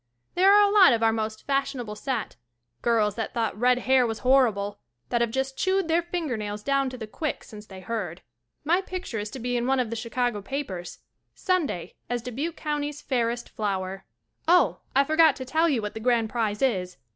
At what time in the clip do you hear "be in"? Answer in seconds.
9.39-9.67